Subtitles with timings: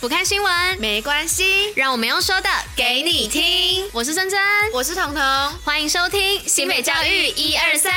[0.00, 3.84] 不看新闻没关系，让我们用说的给你听。
[3.92, 4.38] 我是珍珍，
[4.72, 5.20] 我是彤彤，
[5.64, 7.92] 欢迎收听新北教育一二三。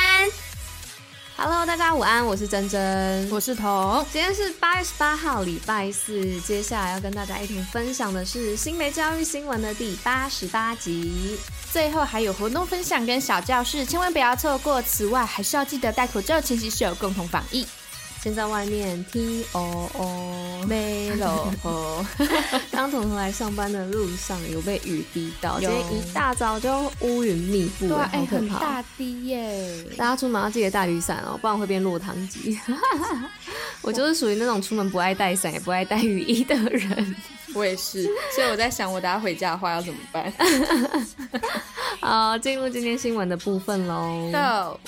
[1.38, 4.04] Hello，大家午安，我是珍珍，我是彤。
[4.12, 6.42] 今天是八月十八号，礼拜四。
[6.42, 11.38] 接下来要跟大家一同分享的是新北教育新闻的第八十八集。
[11.72, 14.82] 最后还有活动分享跟小教室，千万不要错过。
[14.82, 17.64] 此外，还是要记得戴口罩，勤洗手，共同防疫。
[18.22, 22.26] 先在外面 T O O 没落雨。
[22.72, 28.60] 刚彤彤来上班的路上有被雨滴到，今天一大早就乌云密布，对，好可怕。
[28.60, 29.84] 大滴耶！
[29.98, 32.60] 大家出门要记得带雨伞哦，不然会变落汤鸡。
[33.82, 37.16] 我就是属于那种出门不爱带伞也不爱带雨衣的人。
[37.56, 38.04] 我也是，
[38.36, 40.32] 所以我在想，我等下回家的话要怎么办？
[42.00, 44.30] 好，进入今天新闻的部分喽。
[44.32, 44.80] Go。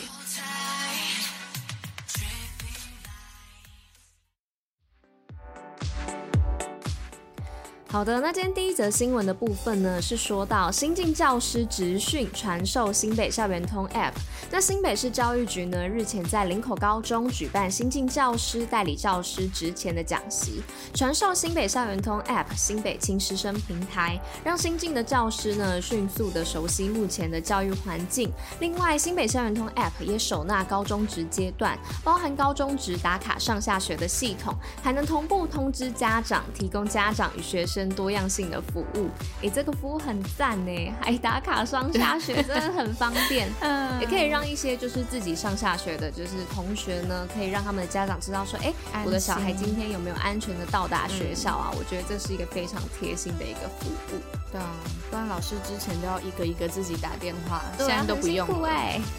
[7.94, 14.14] 好的，那今天第一则新闻的部分呢，是说到新进教师职训传授新北校园通 App。
[14.54, 20.62] 那新北市教育局呢，日前在林口高中举办新进教师代理教师职前的讲习，
[20.94, 28.32] 传授新北校园通 App 新北青师生平台，让新进的教师呢迅速的熟悉目前的教育环境。
[28.60, 37.90] 另外，新北校园通 App 也首纳高中职阶段，包含高中职打卡上下学的系统，还能同步通知家长，提供家长与学生。
[37.96, 39.08] 多样性的服务，
[39.42, 43.50] 诶、欸，这个服务很赞呢，还打卡上下学， 真的很方便。
[43.62, 51.72] 嗯，也可以让一些就是自己上下学的，就是同学呢，可以让他们的家长知道说，哎、欸，我的小孩今天有没有安全的到达学校啊？
[51.74, 54.20] 嗯、我觉得这是一个非常贴心的一个服务。
[54.52, 54.70] 对啊，
[55.10, 58.70] 不然老师之前都要一个一个自己打电话，啊、现在都不用了，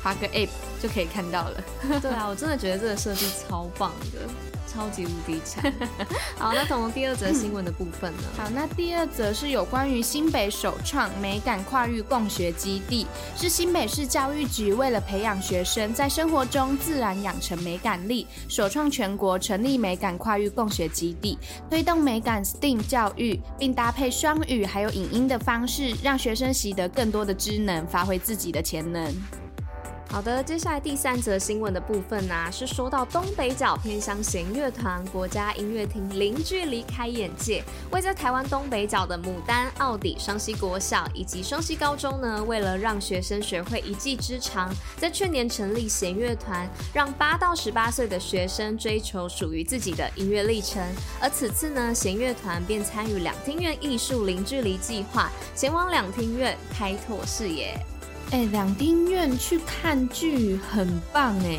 [0.03, 0.49] 发个 app
[0.81, 1.65] 就可以看到了。
[2.01, 4.29] 对啊，我真的觉得这个设计超棒的。
[4.75, 5.63] 超级无敌强！
[6.37, 8.23] 好，那从第二则新闻的部分呢？
[8.37, 21.39] 好，那第二则是有关于新北首创美感跨域共学基地，是新北市教育局为了培养学生在生活中自然养成美感力，首创全国成立美感跨域共学基地，
[21.71, 29.15] 推动美感 STEAM 教育，并搭配双语还有影音的方式，让学生习得更多的知能，发挥自己的潜能。
[30.15, 50.81] 好的，接下来第三则新闻的部分呢、是说到东北角偏乡弦乐团国家音乐厅零距离开眼界，位在台湾东北角的牡丹、奥底、双溪国小以及双溪高中呢，为了让学生学会一技之长，在去年成立弦乐团，让八到十八岁的学生追求属于自己的音乐历程。
[51.21, 57.77] 而此次呢，弦乐团便参与两厅院艺术零距离计划，前往两厅院开拓视野。
[58.35, 61.57] 哎、欸，两厅院去看剧很棒哎，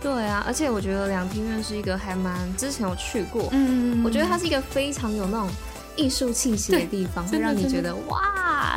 [0.00, 5.50] 对啊，而且我觉得两厅院是一个还蛮之前有去过，嗯，我觉得它是一个非常有那种
[5.96, 8.22] 艺术气息的地方，会让你觉得哇。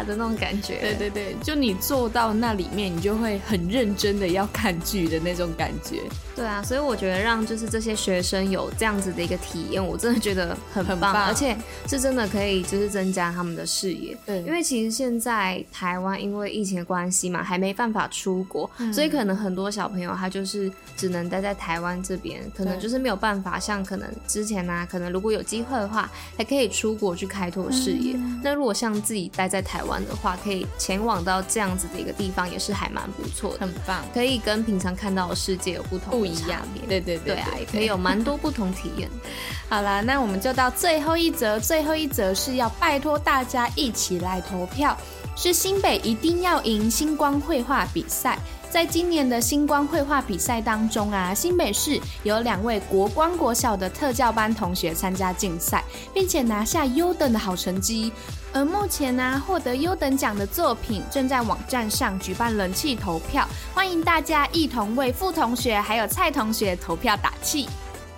[0.05, 6.01] 的那种感觉，对对对，就你坐到那里面，你就会很认真的要看剧的那种感觉。
[6.35, 14.17] 对啊，所以我觉得让就是这些学生有这样子的一个体验，我真的觉得很棒，很棒，而且是真的可以就是增加他们的视野。
[14.25, 28.13] 对，因为其实现在台湾因为疫情的关系嘛，还没办法出国，嗯，所以可能很多小朋友他就是只能待在台湾这边，可能就是没有办法像可能之前啊，可能如果有机会的话，还可以出国去开拓视野。
[28.15, 36.61] 嗯，那如果像自己待在台湾，的话，可以前往到这样子的一个地方，也是还蛮不错的，很棒，可以跟平常看到的世界有不同不一样。
[36.87, 39.09] 对对对，对啊，也可以有蛮多不同体验。
[39.69, 44.97] 好啦，那我们就到最后一则，最后一则是要拜托大家一起来投票，
[45.35, 48.39] 是新北一定要赢星光绘画比赛。
[48.69, 58.13] 在今年的星光绘画比赛当中啊，新北市有两位国光国小的特教班同学参加竞赛，并且拿下优等的好成绩。
[58.53, 67.67] 而目前呢、啊，获得优等奖的作品正在网站上举办人气投票，欢迎大家一同为傅同学还有蔡同学投票打气。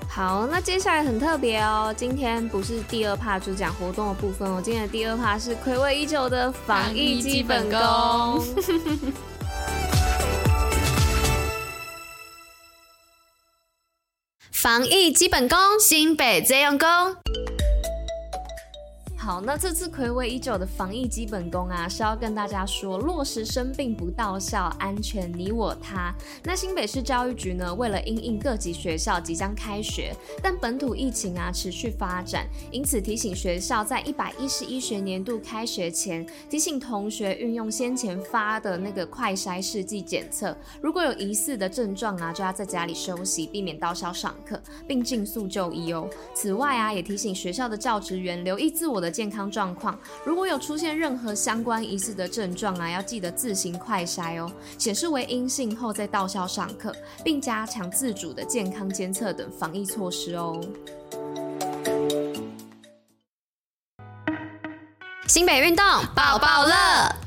[0.09, 8.45] 好，那接下来很特别哦，今天不是第二趴主讲活动的部分哦，今天的第二趴是暌违已久的防疫基本功。
[14.73, 16.88] 防疫基本功，新北最用功。
[19.23, 26.12] 好，那这次睽违已久的防疫基本功啊，是要跟大家说，落实生病不到校，安全你我他。
[26.44, 46.09] 那新北市教育局呢，为了因应各级学校即将开学，但本土疫情啊持续发展，因此提醒学校在一百一十一学年度开学前，提醒同学运用先前发的那个快筛试剂检测，如果有疑似的症状啊，就要在家里休息，避免到校上课，并尽速就医哦。
[46.33, 49.12] 此外啊，也提醒学校的教职员留意自我的。
[49.21, 49.95] 健康状况，
[50.25, 56.91] 如果有出现任何相关疑似的症状啊，要记得自行快筛哦，显示为阴性后再到校上课，
[57.23, 60.59] 并加强自主的健康监测等防疫措施哦。
[65.27, 65.85] 新北运动
[66.15, 67.20] 宝宝乐。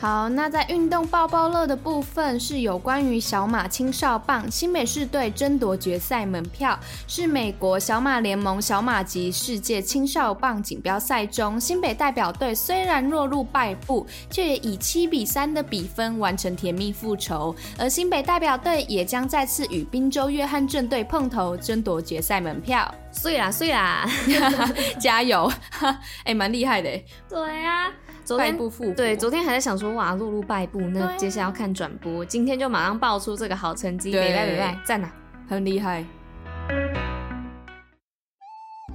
[0.00, 6.78] 好，那在运动抱抱乐的部分是有关于小马青少棒新北市队争夺决赛门票，
[7.08, 22.94] 是美国小马联盟小马级世界青少棒锦标赛中，新北代表队虽然落入败部，却也以七比三的比分完成甜蜜复仇，而新北代表队也将再次与宾州约翰镇队碰头，争夺决赛门票。
[23.10, 24.08] 碎啦碎啦，
[25.00, 25.50] 加油！
[25.80, 26.88] 哎、欸，蛮厉害的。
[27.28, 27.90] 对啊。
[28.36, 35.08] 败部复，对，昨天还在想说哇，露露败部，那接下来要看转播，今天就马上爆出这个好成绩，对，对，对，赞呐，
[35.48, 36.04] 很厉害。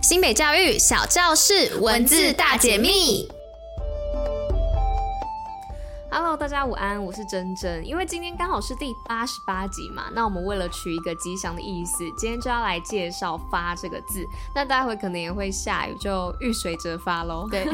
[0.01, 3.27] 新北教育小教室文字大解密。
[6.15, 7.83] Hello，大家午安，我是珍珍。
[7.83, 14.23] 因为今天刚好是第八十八集嘛，那我们为了取一个吉祥的意思，今天就要来介绍“发”这个字。
[14.53, 17.47] 那待会可能也会下雨，就遇水则发喽。
[17.49, 17.67] 对，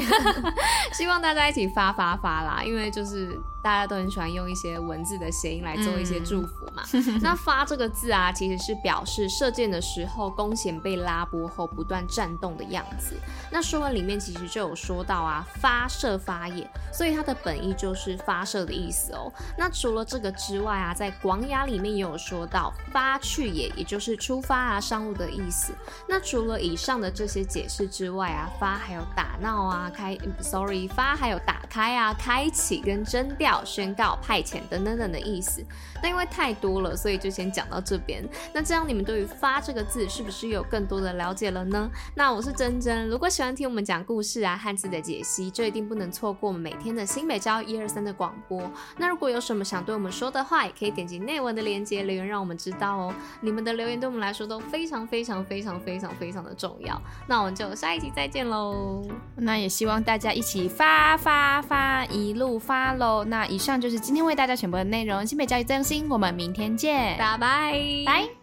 [0.95, 3.37] 希望大家一起发发发啦，因为就是。
[3.61, 6.83] 大家都很喜欢用一些文字的谐音来做一些祝福嘛。
[6.93, 13.15] 嗯、 那“发”这个字啊，其实是表示射箭的时候弓弦被拉拨后不断颤动的样子。
[13.51, 19.31] 那说文里面其实就有说到啊，“发射发也”，所以它的本意就是发射的意思哦。
[19.57, 25.73] 那除了这个之外啊，在广雅里面也有说到“发去也”，也就是出发啊、上路的意思。
[26.07, 33.48] 那除了以上的这些解释之外啊，“发”还有打闹啊、开，sorry，“ 发”还有打开啊、开启跟征调。
[33.65, 35.63] 宣告、派遣等等等的意思，
[36.01, 38.23] 那因为太多了，所以就先讲到这边。
[38.53, 41.89] 那这样你们对于“发”这个字是不是有更多的了解了呢？
[42.15, 48.69] 那我是珍珍，如果喜欢听我们讲故事啊、汉字的解析，就一定不能错过我们每天的新美招一二三的广播。
[48.97, 53.13] 那如果有什么想对我们说的话，也可以点击内文的链接留言，让我们知道哦。
[53.41, 56.99] 你们的留言对我们来说都非常非常非常非常非常的重要。
[57.27, 59.03] 那我们就下一集再见喽。
[59.35, 63.23] 那也希望大家一起发发发，一路发喽。
[63.23, 67.73] 那以上就是今天为大家选播的内容，新北教育中心，我们明天见，拜拜，
[68.05, 68.38] 拜。